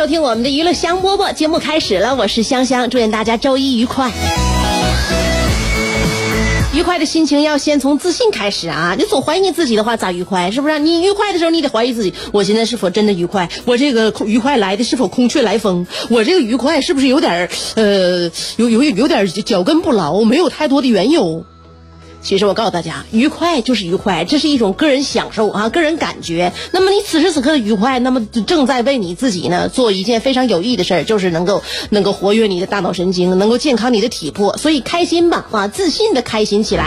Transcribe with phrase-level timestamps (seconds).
[0.00, 4.10] 收听我们的娱乐香饽饽节目开始了，我是香香，祝愿大家周一愉快。
[6.72, 8.94] 愉快的心情要先从自信开始啊！
[8.96, 10.50] 你总怀疑自己的话，咋愉快？
[10.50, 10.78] 是不是？
[10.78, 13.50] 你愉快的时候，你得怀疑自己：我现在是否真的愉快？
[13.66, 15.86] 我这个愉快来的是否空穴来风？
[16.08, 21.44] 我这个愉快是不是有点呃，有有有点脚跟不牢，没有太多的缘由？
[22.22, 26.52] 其实我告诉大家，愉快就是愉快，这是一种个人享受啊，个人感觉。
[26.72, 34.56] 那么你此时此刻的愉快，那么正在为你自己呢做一件非常有益的事儿，就是能够 能够活跃你的大脑神经，能够健康你的体魄。
[34.56, 36.86] 所以开心吧，啊，自信的开心起来。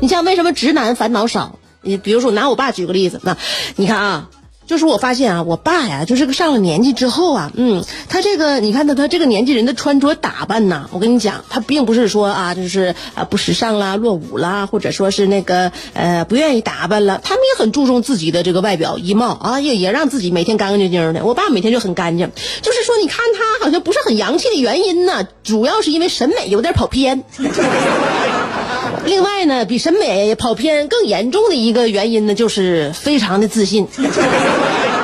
[0.00, 1.58] 你像为什么直男烦恼少？
[1.82, 3.36] 你比如说拿我爸举个例子，那
[3.76, 4.28] 你看啊。
[4.66, 21.24] 就是我发现啊，我爸呀，就是个上了年纪之后啊，嗯，他这个你看他他这个年纪人的穿着打扮呐，我跟你讲，他并不是说啊，就是啊不时尚啦、落伍啦，或者说是那个呃不愿意打扮了，他们也很注重自己的这个外表衣帽啊，也也让自己每天干干净净的。
[21.24, 22.30] 我爸每天就很干净，
[22.62, 27.22] 就是说你看他好像不是很洋气的原因呢，主要是因为审美有点跑偏。
[29.06, 33.86] 另外呢，比审美跑偏更严重的一个原因呢，就是非常的自信。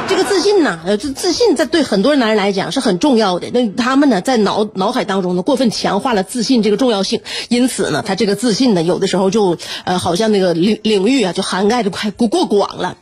[0.09, 3.49] 这个自信呢，呃，这自信在对很多男人来讲是很重要的。
[3.53, 12.97] 那他们呢，在脑脑海当中呢，过分强化了自信这个重要性，因此呢，他这个自信呢，有的时候就呃，好像那个领领域啊，就涵盖的快过过广了。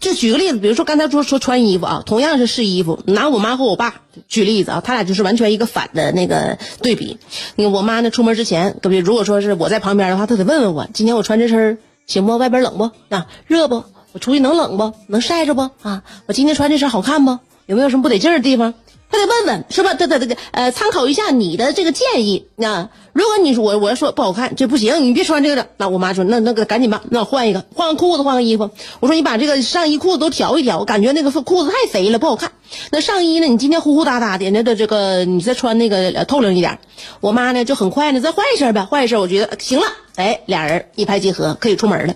[0.00, 7.18] 就举个例子，比如说刚才说说穿衣服啊，同样是试衣服，拿我妈和我爸举例子啊，他俩就是完全一个反的那个对比。
[7.56, 12.36] 你我妈呢，出门之前，比如如果说是我在旁边的话，她得问问我，今天我穿这身行不？
[12.36, 12.90] 外边冷不？
[13.14, 13.84] 啊，热不？
[14.12, 14.94] 我出去能冷不？
[15.08, 15.70] 能晒着不？
[15.82, 17.38] 啊，我今天穿这身好看不？
[17.66, 18.74] 有没有什么不得劲的地方？
[19.10, 19.94] 他得问问是吧？
[19.94, 22.90] 对对对对，呃，参考一下你的这个建议啊。
[23.12, 25.66] 如果你说我我要说不好看，这不行，你别穿这个了。
[25.76, 28.70] 那我妈说，那那个赶紧吧，那换一个，换个裤子，换个衣服。
[29.00, 32.52] 我说你把这个上衣裤子都调一调，感觉那个裤子太肥了，不好看。
[32.92, 33.46] 那上衣呢？
[33.46, 36.78] 你今天呼呼哒哒的，那个这个你再穿那个透亮一点。
[37.20, 39.86] 我妈呢就很快呢再换一身呗，换一身，我觉得行了，
[40.16, 42.14] 哎，俩人一拍即合，可以出门了。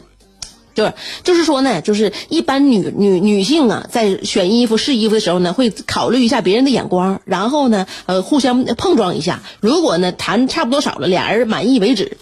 [0.74, 9.40] 就是，就是说呢，就是一般女女女性啊，在选衣服试衣服的时候呢，会考虑一下别人的眼光，然后呢，呃，互相碰撞一下。
[9.60, 12.16] 如果呢谈差不多少了，俩人满意为止。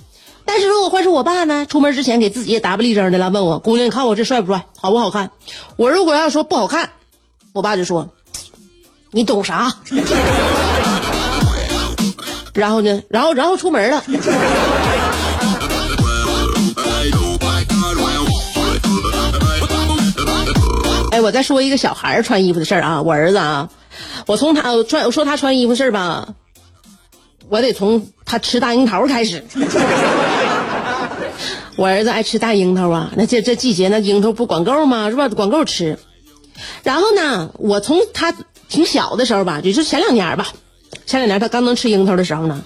[0.44, 5.30] 但是如果换成我爸呢，出门之前给自己也打不立正的了，问我姑娘，你看我这帅不帅，好不好看？
[5.76, 6.90] 我如果要说不好看，
[7.52, 8.08] 我爸就说，
[9.12, 9.72] 你懂啥？
[12.52, 14.02] 然后呢，然后然后出门了。
[21.10, 23.68] 哎，我再说一个小孩穿衣服的事儿啊，我儿子啊，
[24.26, 26.34] 我从他穿我说他穿衣服事儿吧，
[27.48, 29.44] 我得从他吃大樱桃开始。
[31.76, 35.10] 我儿子爱吃大樱桃啊，那这这季节那樱桃不管够吗？
[35.10, 35.28] 是吧？
[35.28, 35.98] 管够吃。
[36.84, 38.32] 然后呢，我从他
[38.68, 40.46] 挺小的时候吧，就是前两年吧，
[41.06, 42.62] 前两年他刚能吃樱桃的时候呢，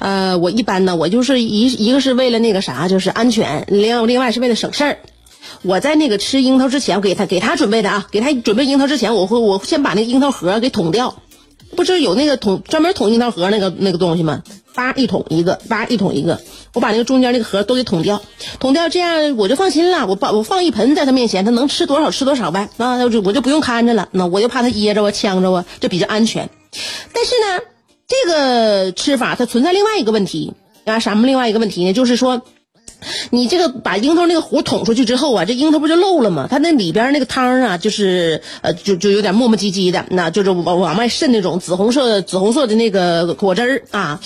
[0.00, 4.98] 呃，我一般呢，我就是一一个是为了那个啥，就是安全，另另外是为了省事儿。
[5.66, 11.16] 我在那个吃樱桃之前，我给他给他准备的啊，给他准备樱桃之前，我会我先把那个樱桃核给捅掉，
[11.74, 14.44] 不是有那个捅专门捅樱桃核那个那个东西吗？
[14.74, 16.40] 叭一捅一个，叭一捅一个，
[16.72, 18.22] 我把那个中间那个核都给捅掉，
[18.60, 20.06] 捅掉这样我就放心了。
[20.06, 26.48] 我把我放一盆在他面前，他能吃多少吃多少呗，那我就我就不用看着了，那我就怕他噎着我呛着我，这比较安全。
[27.12, 27.64] 但是呢，
[28.06, 30.52] 这个吃法它存在另外一个问题
[30.84, 31.92] 啊，什么另外一个问题呢？
[31.92, 32.42] 就是说。
[33.30, 36.48] 你这个把樱桃那个核捅出去之后啊，这樱桃不就漏了吗？
[36.50, 44.20] 它那里边那个汤啊，就是呃，就就有点磨磨唧唧的，那就是往往外渗那种紫红色紫红色的那个果汁儿啊。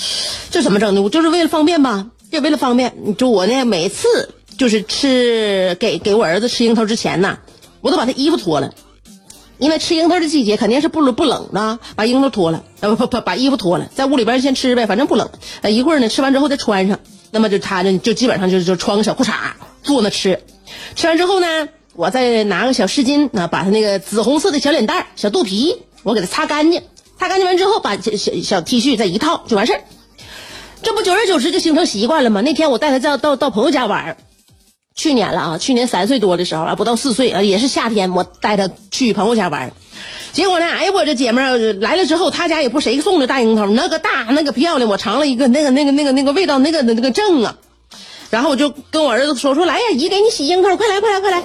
[0.51, 1.03] 这怎么整的？
[1.03, 3.17] 我就是为了方便吧，就为了方便。
[3.19, 7.39] 就我呢，每次就是吃给给我儿子吃樱桃之前呢，
[7.81, 8.73] 我都把他衣服脱了，
[9.59, 15.29] 因为吃樱桃的季节肯定是不不冷的，把樱桃脱了，呃不不把衣服脱了，在屋里边先吃呗，反正不冷。
[15.61, 17.01] 呃一会儿呢，吃完之后再穿上，
[17.31, 19.33] 那么就他呢就基本上就就穿个小裤衩
[19.83, 20.41] 坐那吃，
[20.95, 26.83] 吃完之后呢，我再拿个小湿巾啊，把他那个紫红色的小脸蛋、小肚皮，我给他擦干净，
[27.19, 29.81] 擦干净完之后，把小小小 T 恤再一套就完事儿。
[30.83, 32.41] 这不久而久之就形成习惯了吗？
[32.41, 34.17] 那天我带他到到到朋友家玩儿
[34.95, 39.73] 去年了啊，去年三岁多的时候啊，不到四岁啊，也是夏天，我带他去朋友家玩儿
[40.33, 47.57] 结果呢，哎呀，我这姐们儿来了之后，她家也不谁送的大樱桃，那个大那个漂亮，我尝了一个，那个那个那个那个味道，那个那个正啊。
[48.31, 51.43] 然后我就跟我儿子说说，来呀，姨给你洗樱桃，快来快来快来。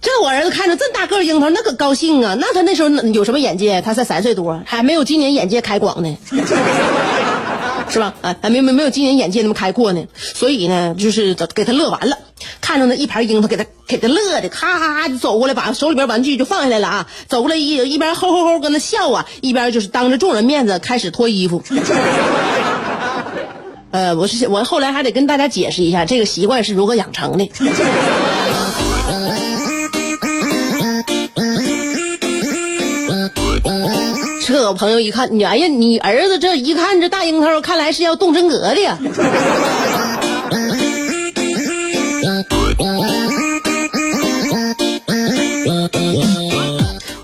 [0.00, 2.36] 这我儿子看着这么大个樱桃，那可高兴啊！
[2.38, 3.80] 那他那时候有什么眼界？
[3.80, 6.16] 他才三岁多，还没有今年眼界开广呢。
[7.88, 8.14] 是吧？
[8.20, 12.18] 啊，还没没没有今年眼界那么开阔呢，所以呢，就是给他乐完了，
[12.60, 21.62] 看着那一盘樱桃，给他给他乐的，咔咔咔就走过来，把手里边玩具就放下来了啊，走过来一一边吼吼吼跟那笑啊，一边就是当着众人面子开始脱衣服。
[23.92, 27.50] 呃，我是我后来还得跟大家解释一下这个习惯是如何养成的。
[34.46, 38.98] 这我朋友一看，你哎呀，你儿子这一看这大樱桃，看来是要动真格的呀。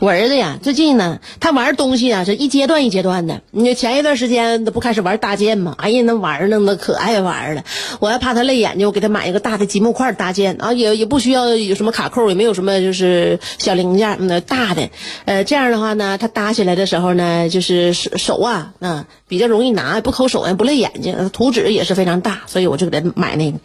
[0.02, 3.40] 我儿子呀，最近呢，他玩东西啊，是一阶段一阶段的。
[3.52, 5.76] 你前一段时间他不开始玩搭建吗？
[5.78, 7.62] 哎呀，那玩意儿那可爱玩了。
[8.00, 14.90] 我还怕他累眼睛，我给他买一个大的积木块搭建啊，也也不需要有什么卡扣，也没有什么就是小零件，那大的。
[15.24, 21.30] 呃，这样的话呢，他搭起来的时候呢，就是手手啊，啊比较容易拿，不抠手也不累眼睛。
[21.32, 23.58] 图纸也是非常大，所以我就给他买那个。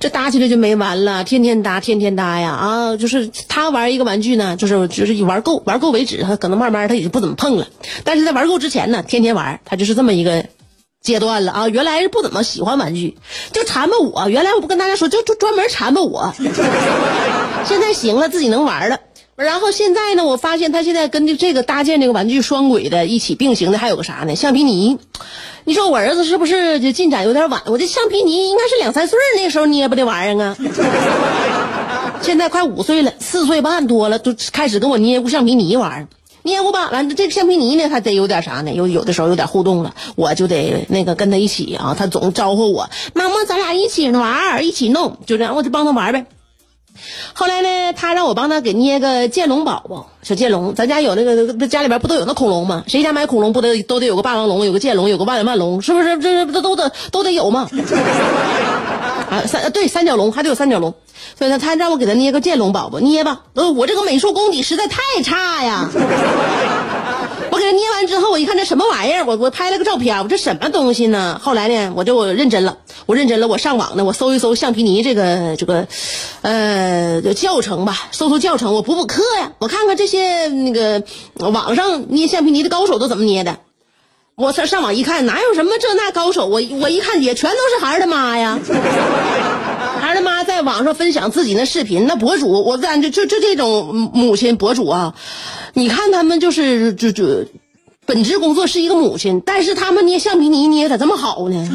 [0.00, 2.96] 这搭起来就没完了，天天搭，天天搭呀啊！
[2.96, 7.66] 就是他玩一个玩具呢，就是就是一玩够玩够为止，他可能慢慢他也就不怎么碰了。
[8.04, 10.46] 但是在玩够之前呢，天天玩，他就是这么一个
[11.02, 11.68] 阶段了啊。
[11.68, 13.18] 原来是不怎么喜欢玩具，
[13.52, 14.30] 就缠吧我。
[14.30, 16.32] 原来我不跟大家说，就就专门缠吧我。
[17.66, 19.00] 现在行了，自己能玩了。
[19.34, 24.36] 然后现在呢，我发现他现在跟这个搭建这个玩具双轨的一起并行的还有个啥呢？
[24.36, 24.98] 橡皮泥。
[25.64, 27.62] 你说我儿子是不是就进展有点晚？
[27.66, 30.56] 我这橡皮泥应该是两三岁那时候捏不的玩意儿啊。
[32.22, 36.08] 现在快五岁了，四岁半多了，都开始跟我捏过橡皮泥玩儿。
[36.44, 38.72] 捏过吧，完这橡皮泥呢，还得有点啥呢？
[38.72, 41.94] 有有的时候有点互动了，我就得那个跟他一起啊。
[41.98, 46.26] 他总招呼我，妈妈，咱俩一起玩，一起弄，就这样，我就帮他玩呗。
[47.32, 50.74] 后来呢，他让我帮他给捏个剑龙宝宝，小剑龙。
[50.74, 52.84] 咱家有那个，家里边不都有那恐龙吗？
[52.86, 56.18] 谁家买恐龙不得都得有个霸王龙，有个剑龙，有个万万龙，是不是？
[56.18, 57.68] 这这都得都得有吗？
[59.32, 60.92] 啊，三对三角龙还得有三角龙，
[61.38, 63.44] 所以呢，他让我给他捏个剑龙宝宝，捏吧。
[63.54, 65.88] 呃，我这个美术功底实在太差呀。
[67.50, 71.40] 我给他捏完之后，我一看这什么玩意儿，我我拍了个照片，我这什么东西呢？
[71.42, 72.76] 后来呢，我就我认真了，
[73.06, 75.86] 我认真了，我上网呢，我搜一搜橡皮泥这个这个，
[76.42, 81.02] 呃，教程吧，搜搜教程，我补补课呀，我看看这些那个
[81.36, 83.56] 网上捏橡皮泥的高手都怎么捏的。
[84.42, 86.46] 我上上网一看，哪有什么这那高手？
[86.46, 88.58] 我我一看也全都是孩儿他妈呀，
[90.00, 95.14] 孩儿他妈在网上分享自己那视频，那博主，我感觉就就这种母亲博主啊，
[95.74, 97.44] 你看他们就是就就，
[98.04, 101.68] 本职工作是一个母亲，但是他们捏橡皮泥捏咋这么好呢？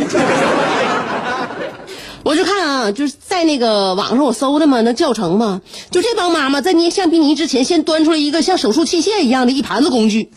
[2.23, 10.29] 我就看啊，就是在那个网上我搜的嘛，那教程嘛，就这帮妈妈在捏橡皮泥之前，先端出来一个像手术器械一样的一盘子工具。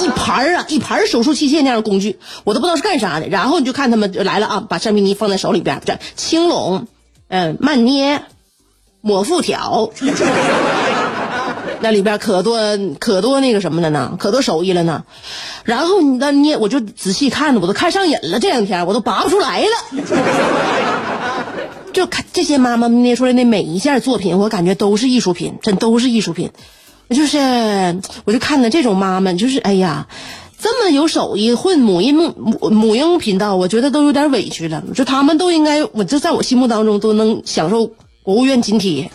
[0.00, 3.28] 一盘啊，一盘手术器械那样的工具，我都不知道是干啥的。
[3.28, 6.86] 然后你就看他们来了啊，把橡皮泥放在手里边，这轻拢，
[7.28, 8.22] 嗯，慢捏，
[9.00, 9.90] 抹复条，
[11.80, 12.58] 那里边可多
[12.98, 15.04] 可多那个什么的呢，可多手艺了呢。
[15.64, 18.40] 然后你那捏，我就仔细看着，我都看上瘾了。
[18.40, 19.66] 这两天我都拔不出来了。
[21.92, 26.50] 就看这些妈妈捏出来的每一件作品，我感觉都是艺术品，真都是艺术品。
[27.10, 27.38] 就是，
[28.24, 30.06] 我就看到这种妈妈，就是哎呀，
[30.60, 34.82] 这么有手艺，混母婴母母婴频道，我觉得都有点委屈了。
[34.94, 37.90] 就他们都应该，我就在我心目当中都能享受
[38.22, 39.10] 国务院津贴，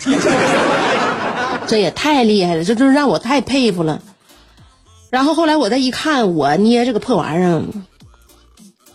[1.67, 4.01] 这也太厉害了，这就是让我太佩服了。
[5.11, 7.61] 然后后来我再一看，我捏这个破玩意儿，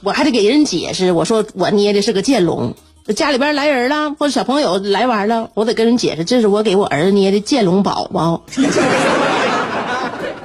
[0.03, 2.75] 我还得给人解释，我说我捏的是个剑龙。
[3.15, 8.43] 家里边来人了，或者小朋友来玩了，我得跟人解释，这是我给我儿子捏的剑龙宝宝。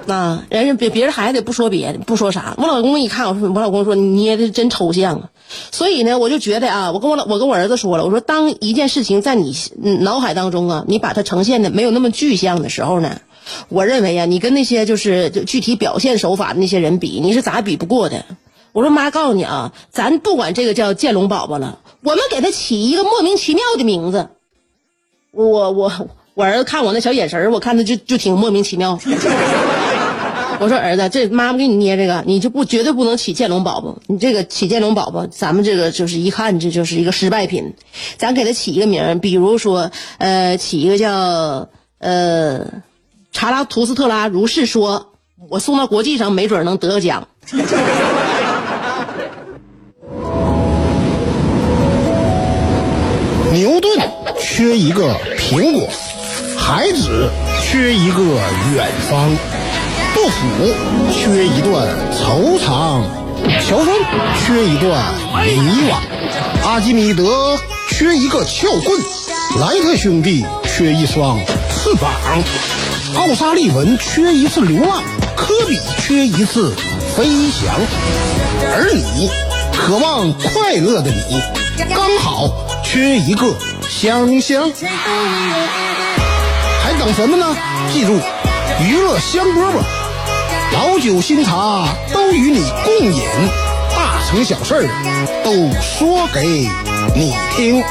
[0.07, 2.55] 啊，人家别别人孩子也不说别的，不说啥。
[2.57, 5.29] 我老公一看，我说我老公说你捏的真抽象啊。
[5.71, 9.55] 所以呢，我就觉得啊，我跟我老我跟我儿子说了，我说当一件事情在你
[10.01, 13.21] 脑海当中啊，你把它呈现的没有那么具象的时候呢，
[13.69, 18.25] 我认为呀、你跟那些就是就具体表现手法的那些人比，你是咋比不过的。
[18.73, 24.29] 我说妈，告诉你啊，咱不管这个叫剑龙宝宝了，我们给他起一个莫名其妙的名字。
[25.31, 25.91] 我我
[26.35, 28.99] 我儿子看我那小眼神我看他就就挺莫名其妙。
[30.59, 33.97] 我说儿子，这妈妈给你捏这个，你就不绝对不能起剑龙宝宝。
[34.07, 37.73] 你这个起剑龙宝宝，咱们这个就是一看这就是一个失败品。
[38.17, 42.67] 咱给他起一个名，比如说呃，起一个叫呃
[43.31, 45.13] 查拉图斯特拉如是说，
[45.49, 47.27] 我送到国际上没准能得个奖。
[53.63, 53.97] 牛顿
[54.41, 55.87] 缺一个苹果，
[56.57, 57.29] 海子
[57.61, 58.21] 缺一个
[58.75, 59.29] 远方，
[60.13, 60.73] 杜甫
[61.13, 63.03] 缺一段惆怅，
[63.65, 63.95] 乔峰
[64.45, 65.01] 缺一段
[65.45, 65.95] 迷惘，
[66.65, 67.57] 阿基米德
[67.89, 68.99] 缺一个撬棍，
[69.61, 71.39] 莱特兄弟缺一双
[71.69, 72.11] 翅膀，
[73.15, 75.01] 奥沙利文缺一次流浪，
[75.37, 76.75] 科比缺一次
[77.15, 77.73] 飞翔，
[78.75, 79.29] 而你，
[79.71, 81.41] 渴望快乐的你，
[81.95, 82.49] 刚好
[82.93, 83.55] 缺一个
[83.89, 84.71] 香香。
[86.83, 87.57] 还等什么呢？
[87.91, 88.19] 记住，
[88.87, 89.81] 娱乐香饽饽，
[90.73, 93.23] 老酒新茶都与你共饮，
[93.95, 94.83] 大成小事儿
[95.43, 96.69] 都说给
[97.15, 97.83] 你听。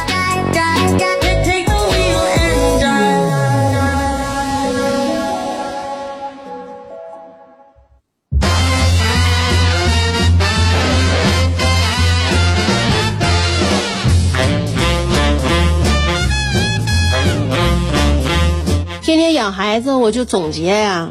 [19.42, 21.10] 养孩子，我就总结呀、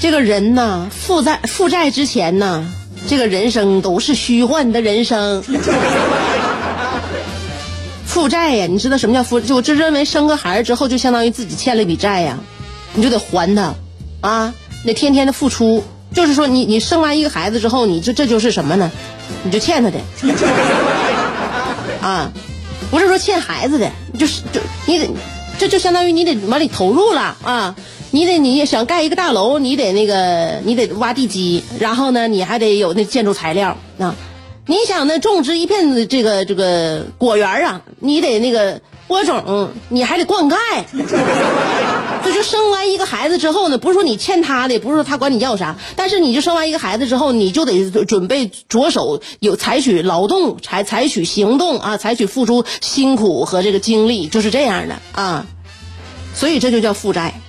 [0.00, 2.64] 这个人呐，负债负债之前呐，
[3.06, 5.40] 这个人生都是虚幻的人生。
[8.04, 9.40] 负债呀，你知道什么叫负？
[9.40, 12.36] 就我就认为生个孩子之后，就相当于自己欠了一笔债呀，
[12.94, 13.74] 你就得还他，
[14.22, 15.84] 啊，你得天天的付出。
[16.12, 18.90] 就是说你，你生完一个孩子之后，你就这就是什么呢？
[19.44, 20.00] 你就欠他的，
[22.02, 22.32] 啊，
[22.90, 23.88] 不是说欠孩子的，
[24.18, 25.08] 就是就你得，
[25.58, 27.76] 这就相当于你得往里投入了啊。
[28.12, 34.14] 你得你想盖一个大楼，你得那个你得挖地基，然后呢，你还得有那建筑材料啊。
[34.66, 40.56] 你想呢，种植一片这个这个果园啊，你得那个播种，你还得灌溉。
[42.24, 55.46] 这就生完一个孩子之后呢，不是说你欠他的，不是说他管你要啥，但是你就生完一个孩子之后，你就得准备着手有采取劳动，采采取行动啊，采取付出辛苦和这个精力，就是这样的啊。
[56.34, 57.40] 所以这就叫负债。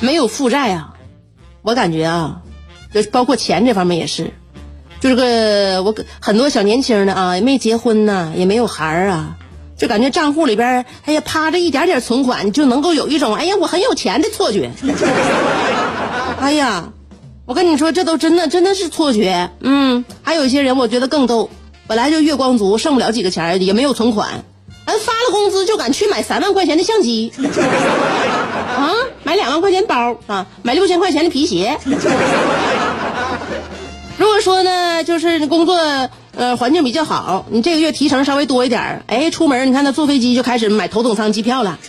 [0.00, 0.94] 没有负债啊，
[1.62, 2.42] 我感觉啊，
[2.92, 4.32] 就包括钱这方面也是，
[4.98, 9.36] 就是个我很多小年轻的啊，也没结婚呢、也没有孩儿啊，
[9.82, 14.70] 就感觉账户里边哎呀趴着一点点存款，就能够有一种哎呀我很有钱的错觉。
[16.38, 16.84] 哎呀，
[17.46, 19.50] 我跟你说，这都真的真的是错觉。
[19.58, 21.50] 嗯，还有一些人我觉得更逗，
[21.88, 24.44] 本来就月光族，剩不了几个钱，也没有存款，
[24.84, 27.32] 俺发了工资就敢去买三万块钱的相机。
[28.76, 31.76] 啊，买两万块钱包啊，买六千块钱的皮鞋。
[34.16, 35.76] 如果说呢，就是工作
[36.42, 41.78] 呃环境比较好，你这个月提成稍微多一点儿哎，出门你看他坐飞机就开始买头等舱机票了。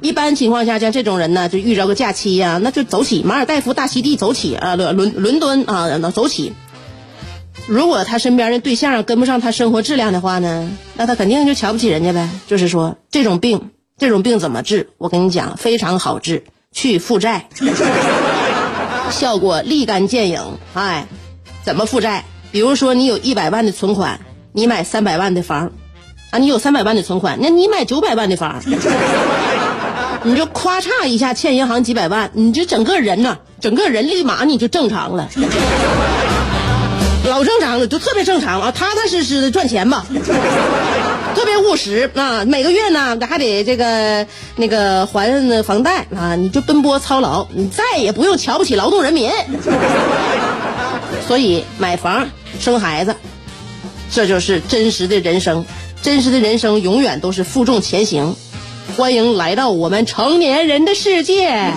[0.00, 6.54] 一般情况下，像这种人呢，就遇着个假期呀、那就走起，马尔代夫、大溪地走起啊，伦伦伦敦啊，走起。
[7.66, 12.30] 如果他身边的对象跟不上他生活质量的话呢，那他肯定就瞧不起人家呗。
[12.46, 14.88] 就是说，这种病，这种病怎么治？
[14.96, 17.46] 我跟你讲，非常好治，去负债，
[19.12, 20.40] 效果立竿见影。
[20.72, 21.06] 哎，
[21.62, 22.24] 怎么负债？
[22.50, 24.20] 比如说，你有一百万的存款，
[24.52, 25.70] 你买三百万的房，
[26.30, 28.62] 啊，你有三百万的存款，那你买九百万的房，
[30.22, 35.28] 你就咔嚓一下欠银行几百万，你就整个人呐，整个人立马你就正常了。
[37.24, 40.06] 老正常了，就特别正常啊，踏踏实实的赚钱吧，
[41.34, 42.46] 特别务实啊。
[42.46, 44.26] 每个月呢还得这个
[44.56, 49.30] 那个还房贷啊，你就奔波操劳，你再也不用瞧不起劳动人民。
[51.28, 52.26] 所以买房
[52.58, 53.14] 生孩子，
[54.10, 55.62] 这就是真实的人生。
[56.00, 58.34] 真实的人生永远都是负重前行。
[58.96, 61.70] 欢迎来到我们成年人的世界。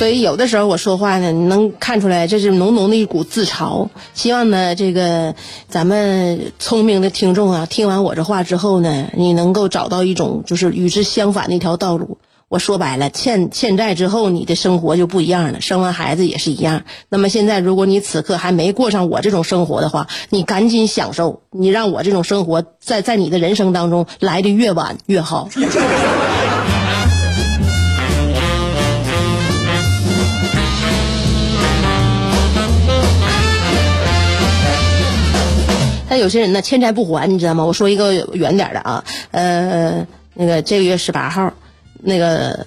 [0.00, 3.90] 所以有的时候我说话呢，你能看出来这是浓浓的一股自嘲。
[4.14, 5.34] 希望呢，这个
[5.68, 12.16] 咱们聪明的听众啊，听完我这话之后呢，你能够找到一种就是与之相反的一条道路。
[12.48, 16.84] 我说白了，欠欠债之后，你的生活就不一样了，生完孩子也是一样。
[17.10, 25.50] 那么现在，如果你此刻还没过上我这种生活的话，你赶紧享受，你让我这种生活在在你的人生当中来的越晚越好。
[36.10, 37.64] 但有些人呢，欠债不还，你知道吗？
[37.64, 41.54] 我说一个远点的啊，呃，那个这个月十八号，
[42.02, 42.66] 那个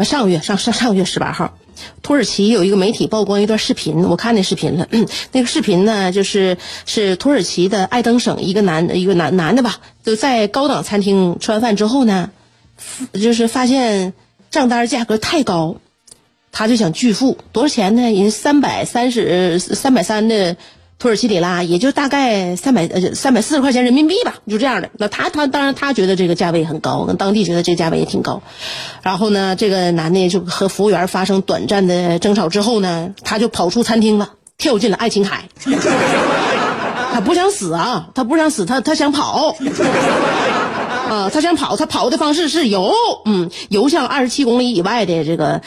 [0.00, 1.56] 上个月上上上个月十八号，
[2.02, 4.86] 土耳其有一个媒体曝光一段视频，我看那视频了。
[5.32, 12.30] 那个视频呢，就是是土耳其的爱登省一个男一个男男的吧，就在高档餐厅吃完饭之后呢，
[13.14, 14.12] 就是发现
[14.50, 15.76] 账单价格太高，
[16.52, 18.02] 他就想拒付，多少钱呢？
[18.12, 20.58] 人三百三十三百三的
[20.98, 24.88] 土耳其里拉，也就大概三百呃三百四十块钱人民币吧，就这样的。
[24.96, 28.42] 那他他当然他觉得这个价位很高，当地觉得这个价位也挺高。
[29.02, 35.48] 然后呢，这个男的就和服务员发生短暂的争吵之后呢，他就跑出餐厅了，跳进了爱琴海。
[37.12, 39.54] 他不想死啊，他不想死，他他想跑。
[41.10, 42.92] 啊，他想跑，他跑的方式是游，
[43.26, 45.60] 嗯，游向二十七公里以外的这个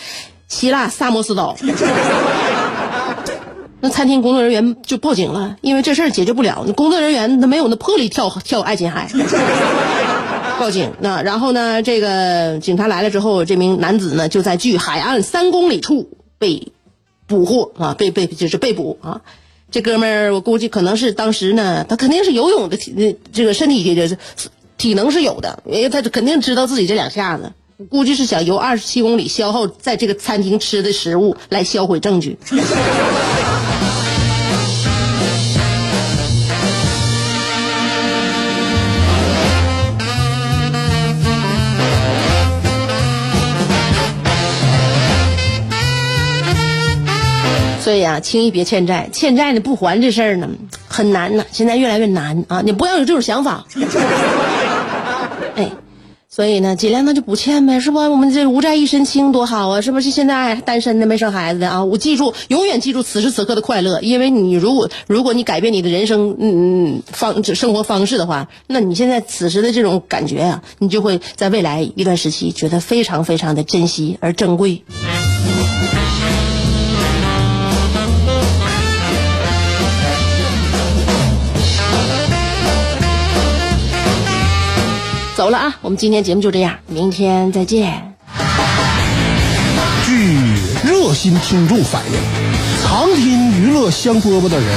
[0.47, 1.55] 希腊萨摩斯岛。
[3.81, 9.09] 那餐厅工作人员就报警了，因为这事儿解决不了，工作人员他没有那魄力跳跳爱琴海。
[10.59, 16.73] 报警，那然后呢，这个警察来了之后，这名男子呢就在距海岸三公里处被
[17.27, 19.21] 捕获啊，被被就是被捕啊。
[19.71, 24.17] 这哥们儿，我估计可能是当时呢，他肯定是游泳的体，这个身体的
[24.77, 27.53] 体能是有的，因为他肯定知道自己这两下子，
[27.89, 32.37] 估计是想游二十七公里，消耗在这个餐厅吃的食物来销毁证据。
[47.89, 50.47] 所以啊，轻易别欠债，欠债呢不还这事儿呢
[50.87, 52.61] 很难呢，现在越来越难啊！
[52.63, 53.65] 你不要有这种想法。
[55.57, 55.71] 哎，
[56.29, 57.97] 所以呢，尽量那就不欠呗，是不？
[57.97, 60.11] 我们这无债一身轻多好啊，是不是？
[60.11, 74.83] 现在单身的没生孩子的啊，我记住，永远记住此时此刻的快乐，因为你如果如果你改变你的人生嗯嗯方生活方式的话，那你现在此时的这种感觉啊，你就会在未来一段时期觉得非常非常的珍惜而珍贵。
[85.39, 88.13] 走了啊，我们今天节目就这样，明天再见。
[90.05, 90.35] 据
[90.83, 92.19] 热心听众反映，
[92.83, 94.67] 常听娱乐香饽饽的人，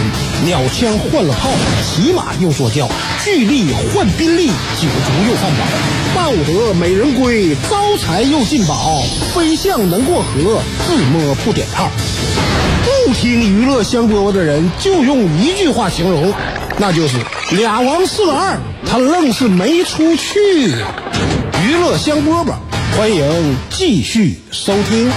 [0.47, 1.51] 鸟枪换了炮，
[1.83, 2.89] 骑马又坐轿，
[3.25, 5.67] 巨力换宾利，酒足又饭饱，
[6.15, 9.03] 抱得美人归，招财又进宝，
[9.35, 11.91] 飞象能过河，自摸不点炮。
[12.85, 16.33] 不听娱乐香饽饽的人，就用一句话形容，
[16.79, 17.17] 那就是
[17.51, 20.39] 俩王四个二，他愣是没出去。
[21.65, 22.55] 娱乐香饽饽，
[22.97, 25.11] 欢迎继续收听。